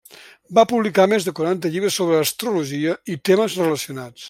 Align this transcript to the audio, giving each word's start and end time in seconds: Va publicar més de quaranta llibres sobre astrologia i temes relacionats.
Va 0.57 0.63
publicar 0.71 1.05
més 1.11 1.27
de 1.27 1.33
quaranta 1.41 1.71
llibres 1.75 1.99
sobre 2.01 2.17
astrologia 2.23 2.97
i 3.17 3.19
temes 3.31 3.61
relacionats. 3.63 4.19